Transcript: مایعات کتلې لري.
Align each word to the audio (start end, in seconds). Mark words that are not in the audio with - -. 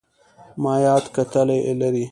مایعات 0.63 1.05
کتلې 1.15 1.59
لري. 1.81 2.05